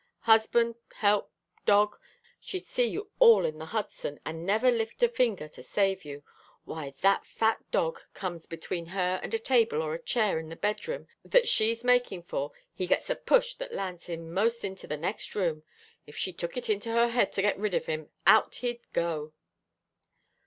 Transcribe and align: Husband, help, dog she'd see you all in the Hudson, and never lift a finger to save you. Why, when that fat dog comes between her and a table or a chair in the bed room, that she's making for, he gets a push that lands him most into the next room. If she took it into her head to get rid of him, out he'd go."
Husband, 0.21 0.73
help, 0.95 1.31
dog 1.63 1.95
she'd 2.39 2.65
see 2.65 2.85
you 2.87 3.11
all 3.19 3.45
in 3.45 3.59
the 3.59 3.67
Hudson, 3.67 4.19
and 4.25 4.43
never 4.47 4.71
lift 4.71 5.03
a 5.03 5.07
finger 5.07 5.47
to 5.49 5.61
save 5.61 6.03
you. 6.05 6.23
Why, 6.65 6.85
when 6.85 6.93
that 7.01 7.27
fat 7.27 7.63
dog 7.69 8.01
comes 8.15 8.47
between 8.47 8.87
her 8.87 9.19
and 9.21 9.31
a 9.35 9.37
table 9.37 9.79
or 9.79 9.93
a 9.93 10.01
chair 10.01 10.39
in 10.39 10.49
the 10.49 10.55
bed 10.55 10.87
room, 10.87 11.07
that 11.23 11.47
she's 11.47 11.83
making 11.83 12.23
for, 12.23 12.51
he 12.73 12.87
gets 12.87 13.11
a 13.11 13.15
push 13.15 13.53
that 13.53 13.75
lands 13.75 14.07
him 14.07 14.33
most 14.33 14.65
into 14.65 14.87
the 14.87 14.97
next 14.97 15.35
room. 15.35 15.61
If 16.07 16.17
she 16.17 16.33
took 16.33 16.57
it 16.57 16.67
into 16.67 16.89
her 16.89 17.09
head 17.09 17.31
to 17.33 17.43
get 17.43 17.59
rid 17.59 17.75
of 17.75 17.85
him, 17.85 18.09
out 18.25 18.55
he'd 18.55 18.79
go." 18.93 19.33